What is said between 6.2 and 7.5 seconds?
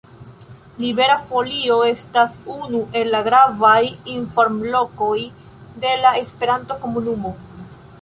esperanto-komunumo.